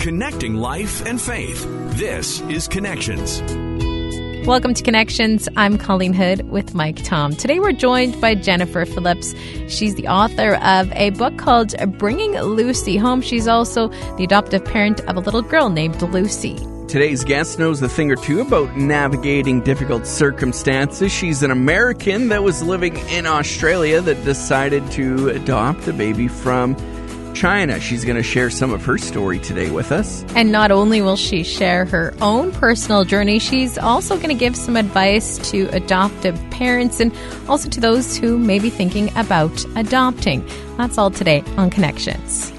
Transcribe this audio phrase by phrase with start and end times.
[0.00, 1.66] Connecting life and faith.
[1.98, 3.42] This is Connections.
[4.46, 5.46] Welcome to Connections.
[5.58, 7.36] I'm Colleen Hood with Mike Tom.
[7.36, 9.34] Today we're joined by Jennifer Phillips.
[9.68, 13.20] She's the author of a book called Bringing Lucy Home.
[13.20, 16.56] She's also the adoptive parent of a little girl named Lucy.
[16.88, 21.12] Today's guest knows a thing or two about navigating difficult circumstances.
[21.12, 26.74] She's an American that was living in Australia that decided to adopt a baby from
[27.34, 27.80] China.
[27.80, 30.24] She's going to share some of her story today with us.
[30.34, 34.56] And not only will she share her own personal journey, she's also going to give
[34.56, 37.12] some advice to adoptive parents and
[37.48, 40.46] also to those who may be thinking about adopting.
[40.76, 42.52] That's all today on Connections.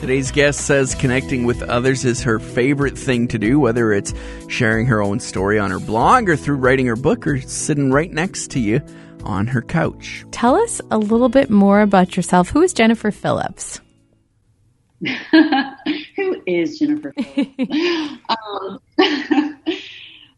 [0.00, 4.14] Today's guest says connecting with others is her favorite thing to do, whether it's
[4.46, 8.12] sharing her own story on her blog or through writing her book or sitting right
[8.12, 8.80] next to you
[9.24, 10.24] on her couch.
[10.30, 12.48] Tell us a little bit more about yourself.
[12.50, 13.80] Who is Jennifer Phillips?
[16.16, 17.14] Who is Jennifer?
[18.28, 18.80] um,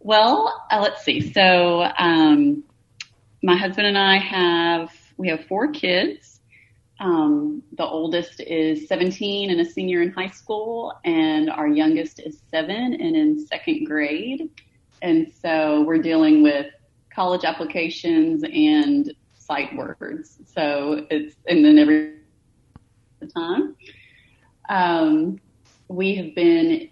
[0.00, 1.32] well, uh, let's see.
[1.32, 2.64] So, um,
[3.42, 6.40] my husband and I have we have four kids.
[6.98, 12.42] Um, the oldest is 17 and a senior in high school, and our youngest is
[12.50, 14.50] seven and in second grade.
[15.00, 16.66] And so we're dealing with
[17.14, 20.38] college applications and sight words.
[20.54, 22.16] So it's and then every
[23.34, 23.76] time.
[24.70, 25.40] Um,
[25.88, 26.88] we have been,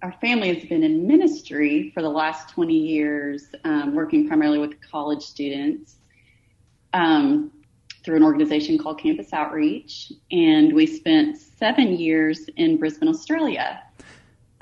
[0.00, 4.80] our family has been in ministry for the last 20 years, um, working primarily with
[4.80, 5.96] college students
[6.92, 7.50] um,
[8.04, 10.12] through an organization called Campus Outreach.
[10.30, 13.82] And we spent seven years in Brisbane, Australia,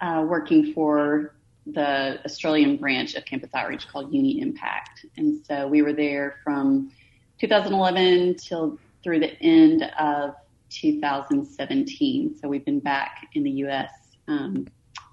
[0.00, 1.34] uh, working for
[1.66, 5.04] the Australian branch of Campus Outreach called Uni Impact.
[5.18, 6.92] And so we were there from
[7.40, 10.34] 2011 till through the end of
[10.74, 12.36] 2017.
[12.38, 13.90] So we've been back in the U.S.
[14.28, 14.66] Um,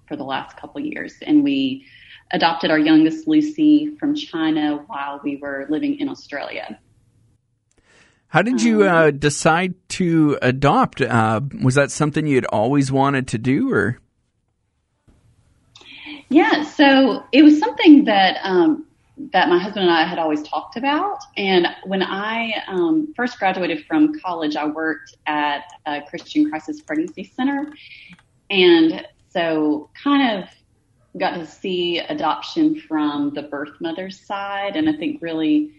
[0.08, 1.86] for the last couple years, and we
[2.32, 6.80] adopted our youngest Lucy from China while we were living in Australia.
[8.28, 11.02] How did you um, uh, decide to adopt?
[11.02, 14.00] Uh, was that something you had always wanted to do, or?
[16.30, 18.86] Yeah, so it was something that um,
[19.34, 21.20] that my husband and I had always talked about.
[21.36, 27.24] And when I um, first graduated from college, I worked at a Christian Crisis Pregnancy
[27.24, 27.72] Center.
[28.50, 30.50] And so kind of
[31.20, 34.76] got to see adoption from the birth mother's side.
[34.76, 35.74] And I think really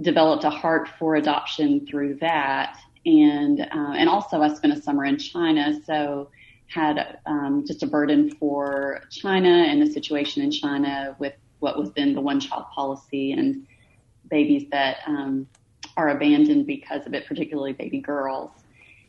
[0.00, 2.76] developed a heart for adoption through that.
[3.06, 5.80] And, uh, and also I spent a summer in China.
[5.84, 6.30] So
[6.66, 11.92] had um, just a burden for China and the situation in China with what was
[11.92, 13.66] then the one child policy and
[14.28, 15.46] babies that um,
[15.96, 18.50] are abandoned because of it, particularly baby girls.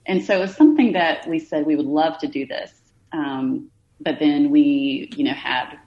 [0.06, 2.72] And so it was something that we said we would love to do this.
[3.12, 3.70] Um,
[4.00, 5.78] but then we, you know, had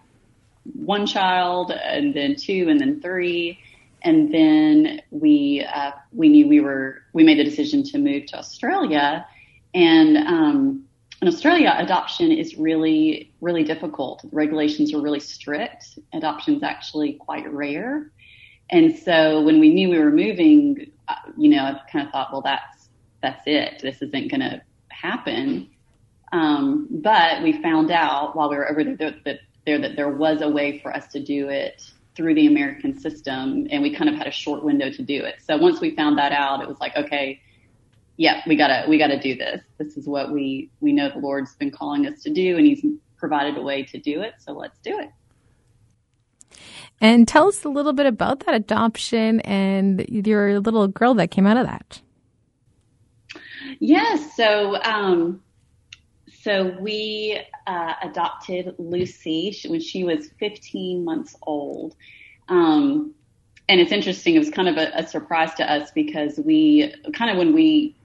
[0.73, 3.59] one child and then two and then three.
[4.03, 8.39] And then we, uh, we knew we were, we made the decision to move to
[8.39, 9.27] Australia
[9.75, 10.84] and, um,
[11.25, 14.23] in Australia, adoption is really, really difficult.
[14.31, 15.99] Regulations are really strict.
[16.13, 18.13] Adoption is actually quite rare.
[18.71, 22.31] And so when we knew we were moving, uh, you know, I kind of thought,
[22.31, 22.91] well, that's,
[23.23, 23.81] that's it.
[23.81, 25.71] This isn't going to happen.
[26.31, 30.43] Um, but we found out while we were over there that, there that there was
[30.43, 34.17] a way for us to do it through the American system, and we kind of
[34.17, 35.37] had a short window to do it.
[35.43, 37.41] So once we found that out, it was like, okay,
[38.17, 39.61] yeah, we gotta we gotta do this.
[39.79, 42.85] This is what we we know the Lord's been calling us to do, and He's
[43.17, 44.35] provided a way to do it.
[44.39, 45.11] So let's do it.
[47.01, 51.47] And tell us a little bit about that adoption and your little girl that came
[51.47, 52.01] out of that.
[53.81, 54.37] Yes.
[54.37, 55.43] So, um,
[56.43, 61.97] so we uh, adopted Lucy when she was 15 months old.
[62.49, 63.15] Um,
[63.69, 64.35] and it's interesting.
[64.35, 67.97] It was kind of a, a surprise to us because we kind of when we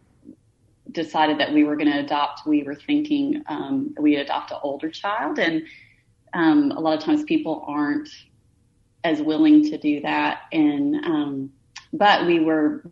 [0.91, 4.89] decided that we were going to adopt, we were thinking um, we adopt an older
[4.89, 5.63] child, and
[6.33, 8.09] um, a lot of times people aren't
[9.03, 10.41] as willing to do that.
[10.51, 11.51] And um,
[11.94, 12.83] but we were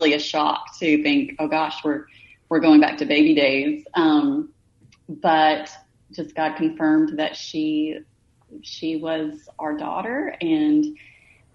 [0.00, 2.06] really a shock to think, oh gosh, we're
[2.48, 3.84] we're going back to baby days.
[3.94, 4.50] Um,
[5.08, 5.70] but
[6.12, 7.98] just God confirmed that she
[8.62, 10.96] she was our daughter and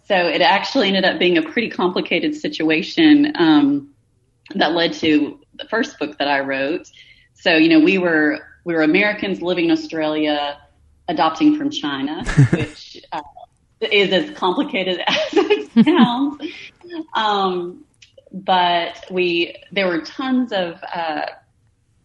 [0.07, 3.93] so it actually ended up being a pretty complicated situation um,
[4.55, 6.89] that led to the first book that I wrote.
[7.33, 10.57] So you know we were we were Americans living in Australia,
[11.07, 13.21] adopting from China, which uh,
[13.81, 16.41] is as complicated as it sounds.
[17.13, 17.85] um,
[18.31, 21.25] but we there were tons of uh,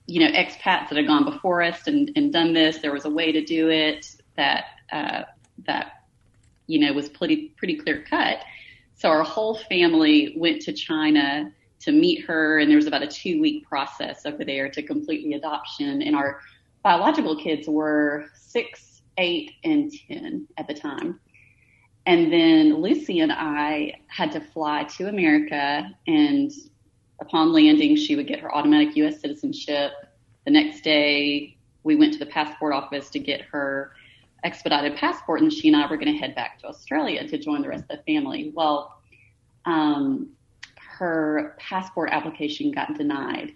[0.09, 2.79] you know, expats that had gone before us and, and done this.
[2.79, 5.25] There was a way to do it that, uh,
[5.67, 5.98] that,
[6.69, 8.39] you know, was pretty, pretty clear cut.
[8.95, 13.07] So our whole family went to China to meet her and there was about a
[13.07, 16.03] two week process over there to complete the adoption.
[16.03, 16.41] And our
[16.83, 21.19] biological kids were six, eight, and 10 at the time.
[22.07, 26.51] And then Lucy and I had to fly to America and
[27.21, 29.21] upon landing, she would get her automatic U.S.
[29.21, 29.93] citizenship.
[30.45, 33.93] The next day, we went to the passport office to get her
[34.45, 37.63] expedited passport, and she and I were going to head back to Australia to join
[37.63, 38.53] the rest of the family.
[38.55, 39.01] Well,
[39.65, 40.31] um,
[40.77, 43.55] her passport application got denied,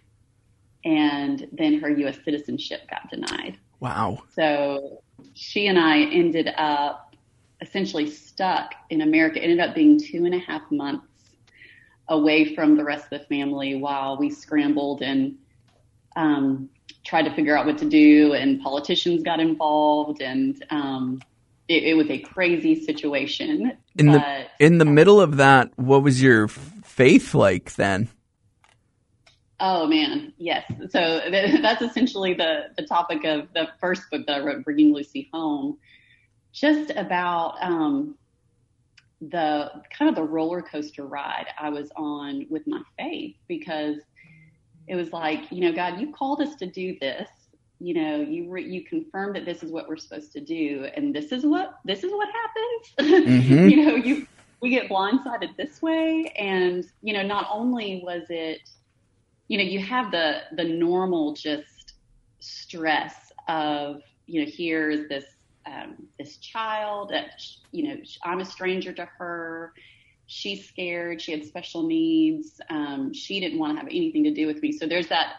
[0.85, 2.19] and then her U.S.
[2.25, 3.59] citizenship got denied.
[3.81, 4.23] Wow.
[4.35, 5.03] So
[5.35, 7.15] she and I ended up
[7.61, 9.39] essentially stuck in America.
[9.39, 11.07] It ended up being two and a half months
[12.09, 15.37] away from the rest of the family while we scrambled and
[16.17, 16.69] um,
[17.05, 21.21] tried to figure out what to do, and politicians got involved, and um,
[21.69, 23.73] it, it, was a crazy situation.
[23.97, 28.09] In but, the in the middle of that, what was your faith like then?
[29.59, 30.65] Oh man, yes.
[30.91, 35.29] So that's essentially the the topic of the first book that I wrote, Bringing Lucy
[35.33, 35.79] Home.
[36.53, 38.17] Just about um,
[39.31, 43.97] the kind of the roller coaster ride I was on with my faith because
[44.89, 47.29] it was like, you know, God, you called us to do this.
[47.79, 51.15] You know, you re- you confirmed that this is what we're supposed to do, and
[51.15, 52.63] this is what this is what happens.
[53.27, 53.69] Mm-hmm.
[53.69, 54.27] you know, you
[54.61, 58.61] we get blindsided this way, and you know, not only was it,
[59.49, 61.95] you know, you have the the normal just
[62.39, 65.25] stress of you know, here's this
[65.67, 67.41] um, this child that
[67.71, 69.73] you know I'm a stranger to her.
[70.27, 71.21] She's scared.
[71.21, 72.61] She had special needs.
[72.71, 74.73] Um, she didn't want to have anything to do with me.
[74.73, 75.35] So there's that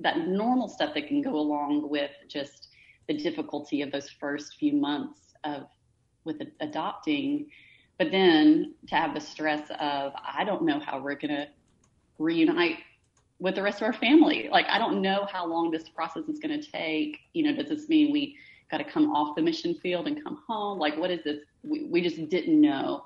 [0.00, 2.68] that normal stuff that can go along with just
[3.08, 5.66] the difficulty of those first few months of
[6.24, 7.50] with adopting.
[7.98, 11.48] But then to have the stress of I don't know how we're gonna
[12.18, 12.78] reunite
[13.40, 14.48] with the rest of our family.
[14.50, 17.18] Like I don't know how long this process is going to take.
[17.32, 18.36] You know, does this mean we
[18.70, 20.78] got to come off the mission field and come home?
[20.78, 21.38] Like, what is this?
[21.62, 23.04] We, we just didn't know.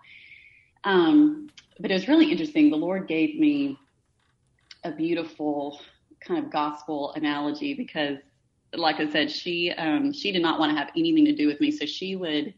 [0.84, 1.48] Um,
[1.80, 2.70] but it was really interesting.
[2.70, 3.78] The Lord gave me
[4.84, 5.80] a beautiful
[6.20, 8.18] kind of gospel analogy because,
[8.74, 11.60] like I said, she um, she did not want to have anything to do with
[11.60, 12.54] me, so she would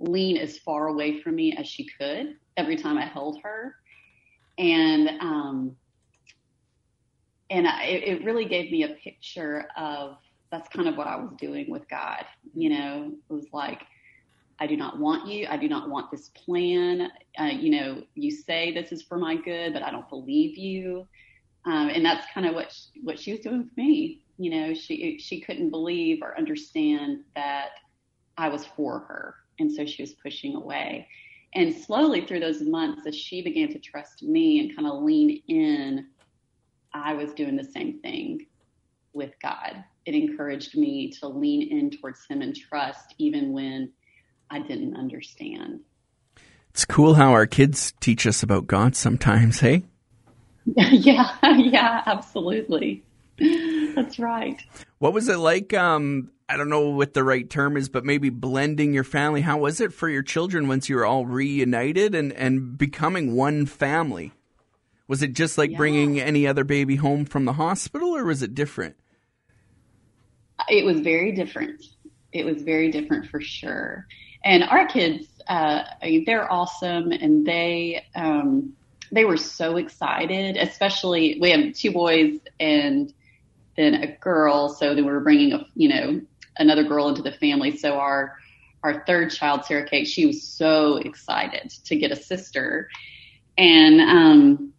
[0.00, 3.74] lean as far away from me as she could every time I held her,
[4.58, 5.76] and um,
[7.50, 10.16] and I, it really gave me a picture of
[10.50, 12.24] that's kind of what I was doing with God.
[12.54, 13.82] You know, it was like,
[14.60, 15.46] I do not want you.
[15.48, 17.10] I do not want this plan.
[17.38, 21.06] Uh, you know, you say this is for my good, but I don't believe you.
[21.64, 24.24] Um, and that's kind of what she, what she was doing with me.
[24.38, 27.70] You know, she she couldn't believe or understand that
[28.36, 31.08] I was for her, and so she was pushing away.
[31.54, 35.42] And slowly through those months, as she began to trust me and kind of lean
[35.48, 36.06] in,
[36.92, 38.46] I was doing the same thing
[39.12, 43.92] with God it encouraged me to lean in towards him and trust even when
[44.50, 45.80] I didn't understand.
[46.70, 49.84] It's cool how our kids teach us about God sometimes, hey?
[50.64, 53.02] yeah, yeah, absolutely.
[53.94, 54.60] That's right.
[54.98, 55.72] What was it like?
[55.72, 59.40] Um, I don't know what the right term is, but maybe blending your family.
[59.40, 63.66] How was it for your children once you were all reunited and, and becoming one
[63.66, 64.32] family?
[65.06, 65.76] Was it just like yeah.
[65.76, 68.96] bringing any other baby home from the hospital, or was it different?
[70.68, 71.84] it was very different.
[72.32, 74.06] It was very different for sure.
[74.48, 78.72] And our kids, uh, I mean, they're awesome, and they um,
[79.12, 80.56] they were so excited.
[80.56, 83.12] Especially, we have two boys and
[83.76, 86.22] then a girl, so they were bringing a you know
[86.56, 87.76] another girl into the family.
[87.76, 88.38] So our
[88.82, 92.88] our third child, Sarah Kate, she was so excited to get a sister,
[93.58, 94.72] and um,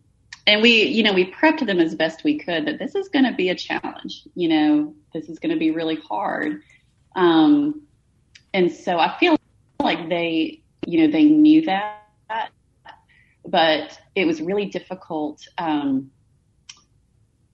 [0.47, 3.25] and we, you know, we prepped them as best we could that this is going
[3.25, 4.23] to be a challenge.
[4.33, 6.63] You know, this is going to be really hard.
[7.15, 7.83] Um,
[8.51, 9.38] and so I feel
[9.81, 12.51] like they, you know, they knew that,
[13.45, 16.12] but it was really difficult um,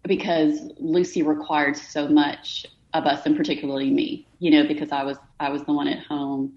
[0.03, 4.27] because Lucy required so much of us, and particularly me.
[4.39, 6.53] You know, because I was I was the one at home.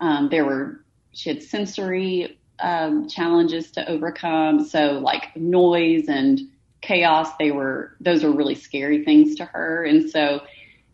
[0.00, 4.64] Um, there were she had sensory um, challenges to overcome.
[4.64, 6.40] So like noise and
[6.82, 9.84] chaos, they were, those are really scary things to her.
[9.84, 10.42] And so,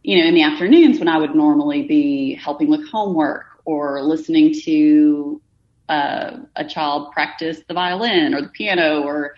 [0.02, 4.54] you know, in the afternoons when I would normally be helping with homework or listening
[4.64, 5.40] to
[5.88, 9.34] uh, a child practice the violin or the piano or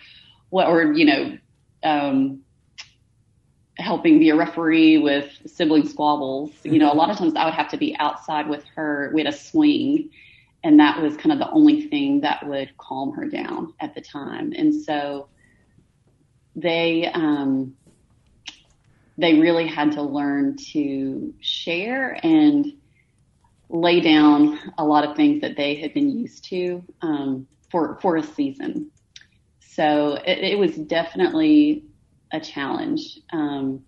[0.49, 1.37] what, or, you know,
[1.83, 2.41] um,
[3.77, 6.51] helping be a referee with sibling squabbles.
[6.63, 9.11] You know, a lot of times I would have to be outside with her.
[9.13, 10.09] We had a swing,
[10.63, 14.01] and that was kind of the only thing that would calm her down at the
[14.01, 14.53] time.
[14.55, 15.27] And so
[16.55, 17.75] they um,
[19.17, 22.73] they really had to learn to share and
[23.69, 28.17] lay down a lot of things that they had been used to um, for for
[28.17, 28.91] a season.
[29.59, 31.83] So it, it was definitely
[32.31, 33.83] a challenge um,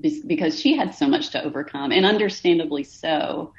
[0.00, 3.52] because she had so much to overcome, and understandably so.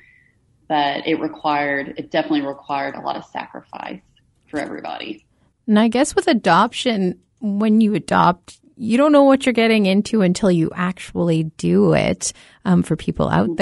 [0.68, 4.02] But it required, it definitely required a lot of sacrifice
[4.48, 5.26] for everybody.
[5.68, 10.22] And I guess with adoption, when you adopt, you don't know what you're getting into
[10.22, 12.32] until you actually do it.
[12.64, 13.56] Um, for people out mm-hmm.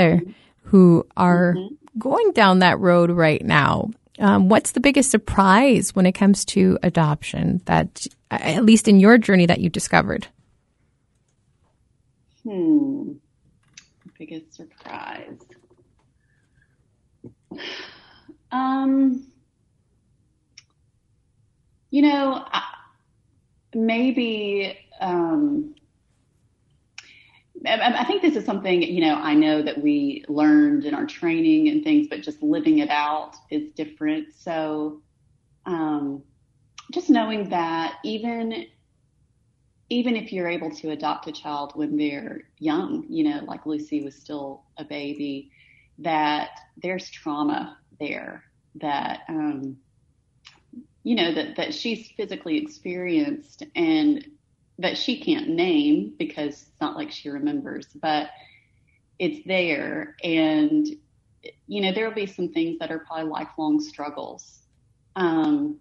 [0.69, 1.99] Who are mm-hmm.
[1.99, 6.77] going down that road right now, um, what's the biggest surprise when it comes to
[6.83, 10.27] adoption that, at least in your journey, that you discovered?
[12.43, 13.13] Hmm.
[14.17, 15.37] Biggest surprise.
[18.51, 19.25] Um,
[21.89, 22.45] you know,
[23.73, 25.73] maybe um,
[27.65, 31.67] I, think this is something you know I know that we learned in our training
[31.69, 34.27] and things, but just living it out is different.
[34.37, 35.01] So,
[35.65, 36.23] um,
[36.91, 38.67] just knowing that even
[39.89, 44.03] even if you're able to adopt a child when they're young, you know, like Lucy
[44.03, 45.51] was still a baby,
[45.97, 46.51] that
[46.81, 48.43] there's trauma there
[48.75, 49.77] that, um,
[51.03, 54.25] you know, that, that she's physically experienced and
[54.79, 58.29] that she can't name because it's not like she remembers, but
[59.19, 60.15] it's there.
[60.23, 60.87] And,
[61.67, 64.61] you know, there'll be some things that are probably lifelong struggles.
[65.15, 65.79] Um,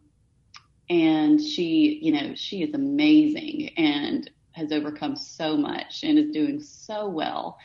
[0.90, 6.60] and she, you know, she is amazing and has overcome so much and is doing
[6.60, 7.56] so well.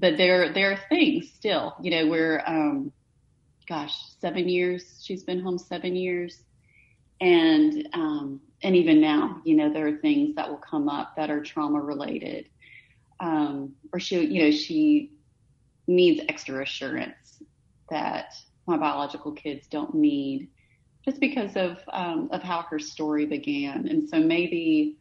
[0.00, 2.92] But there, there are things still, you know, we're, um,
[3.68, 6.42] gosh, seven years, she's been home seven years.
[7.22, 11.30] And, um, and even now, you know, there are things that will come up that
[11.30, 12.48] are trauma related.
[13.20, 15.12] Um, or she, you know, she
[15.86, 17.40] needs extra assurance
[17.90, 18.34] that
[18.66, 20.48] my biological kids don't need
[21.04, 23.86] just because of um, of how her story began.
[23.86, 24.98] And so maybe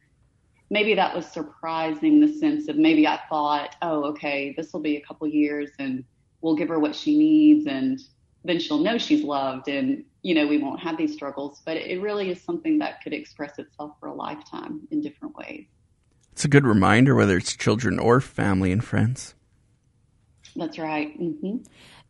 [0.69, 4.97] maybe that was surprising the sense of maybe I thought, oh, okay, this will be
[4.97, 6.03] a couple years and
[6.41, 7.99] we'll give her what she needs and
[8.45, 12.01] then she'll know she's loved and you know we won't have these struggles but it
[12.01, 15.65] really is something that could express itself for a lifetime in different ways
[16.31, 19.35] it's a good reminder whether it's children or family and friends
[20.55, 21.57] that's right mm-hmm.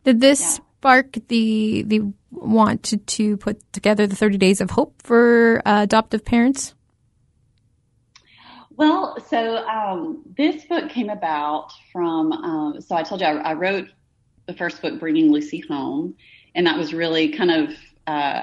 [0.04, 0.48] did this yeah.
[0.48, 5.82] spark the the want to, to put together the 30 days of hope for uh,
[5.82, 6.74] adoptive parents?
[8.70, 13.52] Well, so um, this book came about from, um, so I told you I, I,
[13.54, 13.88] wrote
[14.46, 16.16] the first book, Bringing Lucy Home,
[16.54, 17.76] and that was really kind of,
[18.06, 18.42] uh,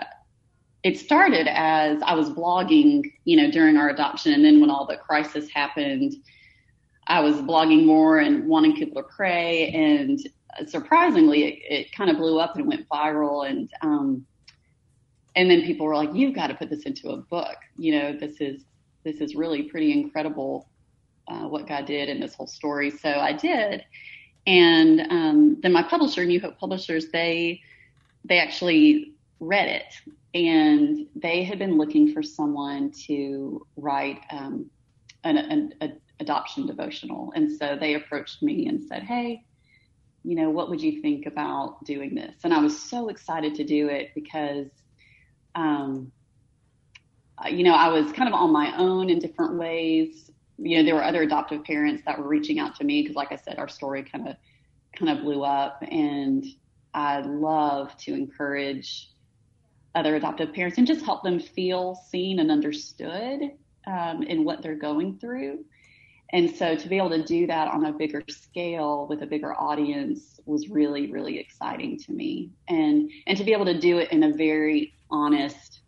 [0.84, 4.86] it started as I was blogging, you know, during our adoption, and then when all
[4.86, 6.16] the crisis happened,
[7.08, 10.20] I was blogging more and wanting people to pray, and
[10.68, 13.50] surprisingly, it, it kind of blew up and went viral.
[13.50, 14.26] And, um,
[15.36, 17.56] and then people were like, you've got to put this into a book.
[17.78, 18.64] You know, this is,
[19.04, 20.68] this is really pretty incredible,
[21.28, 22.90] uh, what God did in this whole story.
[22.90, 23.86] So I did.
[24.48, 27.62] And, um, then my publisher, New Hope Publishers, they,
[28.26, 29.94] they actually read it
[30.34, 34.70] and they had been looking for someone to write, um,
[35.24, 37.32] an, an, an adoption devotional.
[37.36, 39.44] And so they approached me and said, Hey,
[40.24, 42.36] you know, what would you think about doing this?
[42.44, 44.68] And I was so excited to do it because,
[45.56, 46.12] um,
[47.50, 50.30] you know, I was kind of on my own in different ways.
[50.58, 53.32] You know, there were other adoptive parents that were reaching out to me because, like
[53.32, 54.36] I said, our story kind of
[54.94, 56.46] kind of blew up, and
[56.94, 59.10] I love to encourage
[59.96, 63.52] other adoptive parents and just help them feel seen and understood
[63.88, 65.64] um, in what they're going through.
[66.32, 69.54] And so to be able to do that on a bigger scale with a bigger
[69.54, 72.52] audience was really, really exciting to me.
[72.68, 75.82] And, and to be able to do it in a very honest,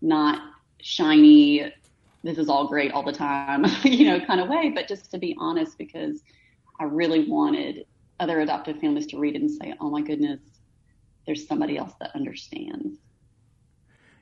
[0.00, 0.40] not
[0.80, 1.72] shiny,
[2.22, 5.18] this is all great all the time, you know, kind of way, but just to
[5.18, 6.22] be honest because
[6.78, 7.84] I really wanted
[8.20, 10.40] other adoptive families to read it and say, oh my goodness,
[11.26, 12.98] there's somebody else that understands.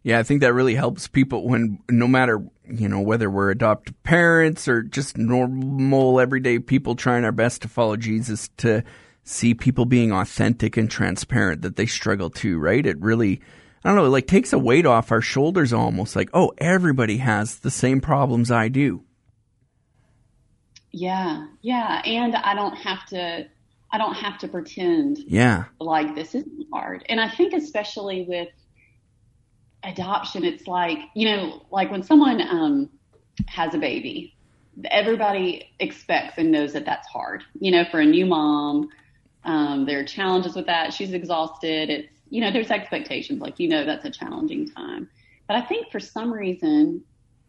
[0.06, 4.00] Yeah, I think that really helps people when no matter, you know, whether we're adoptive
[4.04, 8.84] parents or just normal everyday people trying our best to follow Jesus to
[9.24, 12.86] see people being authentic and transparent that they struggle too, right?
[12.86, 13.40] It really
[13.82, 17.16] I don't know, it like takes a weight off our shoulders almost like, oh, everybody
[17.16, 19.02] has the same problems I do.
[20.92, 23.48] Yeah, yeah, and I don't have to.
[23.90, 25.18] I don't have to pretend.
[25.18, 25.64] Yeah.
[25.80, 28.50] Like this isn't hard, and I think especially with
[29.84, 32.90] adoption, it's like you know, like when someone um,
[33.46, 34.36] has a baby,
[34.90, 37.42] everybody expects and knows that that's hard.
[37.60, 38.88] You know, for a new mom,
[39.44, 40.92] um, there are challenges with that.
[40.92, 41.90] She's exhausted.
[41.90, 43.40] It's you know, there's expectations.
[43.40, 45.08] Like you know, that's a challenging time.
[45.46, 47.04] But I think for some reason,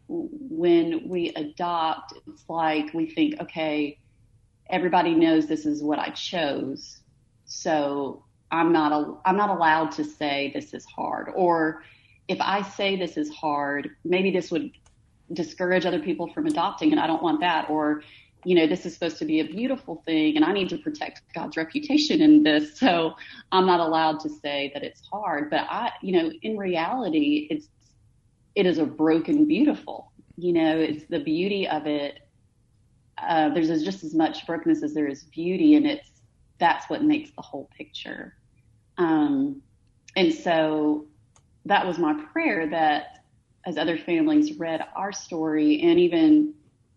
[0.08, 3.98] when we adopt, it's like we think, okay,
[4.70, 7.00] everybody knows this is what I chose,
[7.44, 11.30] so I'm not a, I'm not allowed to say this is hard.
[11.34, 11.82] Or
[12.28, 14.70] if I say this is hard, maybe this would
[15.32, 17.68] discourage other people from adopting, and I don't want that.
[17.70, 18.02] Or
[18.44, 21.22] you know, this is supposed to be a beautiful thing, and I need to protect
[21.34, 23.14] God's reputation in this, so
[23.50, 25.50] I'm not allowed to say that it's hard.
[25.50, 27.68] But I, you know, in reality, it's
[28.54, 30.12] it is a broken beautiful.
[30.36, 32.20] You know, it's the beauty of it.
[33.20, 36.10] Uh, there's just as much brokenness as there is beauty, and it's
[36.58, 38.34] that's what makes the whole picture.
[38.98, 39.62] Um,
[40.16, 41.06] and so
[41.66, 43.24] that was my prayer that
[43.66, 46.54] as other families read our story and even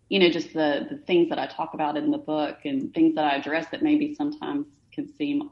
[0.08, 3.14] you know just the the things that I talk about in the book and things
[3.14, 5.50] that I address that maybe sometimes can seem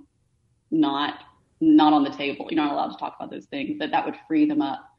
[0.70, 1.20] not
[1.60, 4.16] not on the table you're not allowed to talk about those things that that would
[4.28, 4.90] free them up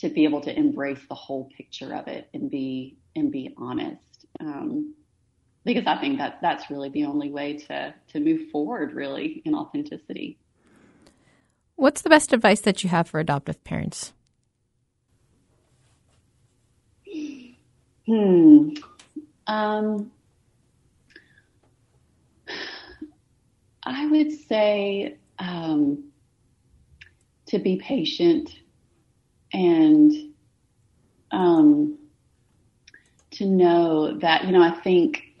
[0.00, 4.26] to be able to embrace the whole picture of it and be and be honest.
[4.40, 4.94] Um,
[5.64, 9.54] because I think that that's really the only way to to move forward, really, in
[9.54, 10.38] authenticity.
[11.80, 14.12] What's the best advice that you have for adoptive parents?
[18.04, 18.72] Hmm.
[19.46, 20.10] Um,
[23.82, 26.04] I would say um,
[27.46, 28.50] to be patient
[29.54, 30.12] and
[31.30, 31.98] um,
[33.30, 35.34] to know that you know I think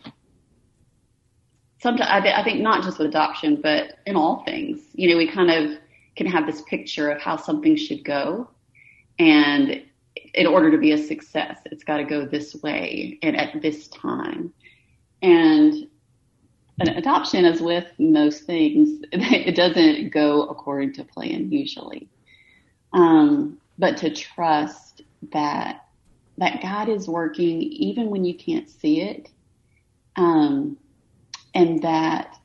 [1.82, 5.18] sometimes I, th- I think not just with adoption, but in all things, you know,
[5.18, 5.78] we kind of
[6.20, 8.46] can have this picture of how something should go,
[9.18, 9.82] and
[10.34, 13.88] in order to be a success, it's got to go this way and at this
[13.88, 14.52] time,
[15.22, 15.86] and
[16.78, 22.06] an adoption, as with most things, it doesn't go according to plan usually.
[22.92, 25.00] Um, but to trust
[25.32, 25.86] that
[26.36, 29.30] that God is working even when you can't see it,
[30.16, 30.76] um,
[31.54, 32.36] and that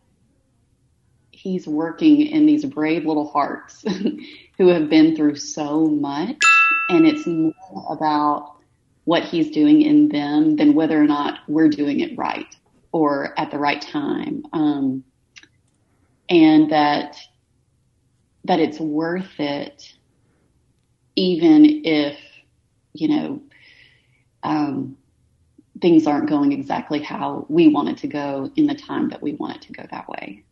[1.45, 3.85] He's working in these brave little hearts
[4.57, 6.41] who have been through so much,
[6.89, 7.53] and it's more
[7.87, 8.55] about
[9.03, 12.47] what He's doing in them than whether or not we're doing it right
[12.91, 15.03] or at the right time, um,
[16.29, 17.15] and that
[18.45, 19.93] that it's worth it
[21.15, 22.17] even if,
[22.93, 23.41] you know,
[24.41, 24.97] um,
[25.79, 29.33] things aren't going exactly how we want it to go in the time that we
[29.33, 30.43] want it to go that way.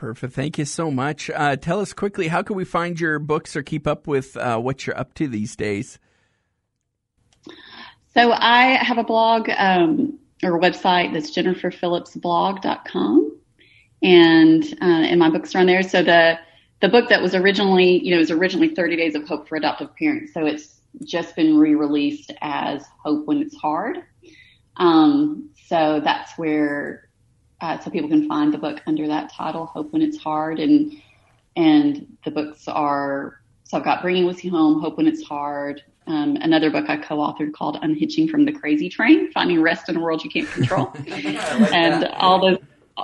[0.00, 0.32] Perfect.
[0.32, 1.28] Thank you so much.
[1.28, 4.58] Uh, tell us quickly, how can we find your books or keep up with uh,
[4.58, 5.98] what you're up to these days?
[8.14, 13.40] So I have a blog um, or website that's jenniferphillipsblog.com,
[14.02, 15.82] and uh, and my books are on there.
[15.82, 16.38] So the
[16.80, 19.94] the book that was originally, you know, was originally 30 Days of Hope for Adoptive
[19.96, 20.32] Parents.
[20.32, 23.98] So it's just been re-released as Hope When It's Hard.
[24.78, 27.09] Um, so that's where,
[27.60, 30.58] uh, so people can find the book under that title, Hope When It's Hard.
[30.58, 30.92] And,
[31.56, 36.36] and the books are, so I've got Bringing Lucy Home, Hope When It's Hard, um,
[36.36, 40.24] another book I co-authored called Unhitching from the Crazy Train, Finding Rest in a World
[40.24, 40.90] You Can't Control.
[40.94, 41.24] like
[41.72, 42.14] and that.
[42.14, 42.58] all those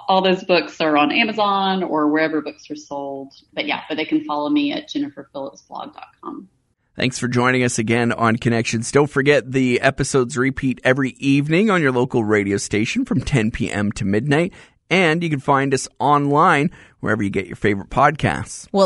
[0.09, 3.33] all those books are on Amazon or wherever books are sold.
[3.55, 6.49] But yeah, but they can follow me at jenniferphillipsblog.com.
[6.97, 8.91] Thanks for joining us again on Connections.
[8.91, 13.93] Don't forget the episodes repeat every evening on your local radio station from 10 p.m.
[13.93, 14.55] to midnight.
[14.89, 18.67] And you can find us online wherever you get your favorite podcasts.
[18.73, 18.85] Well,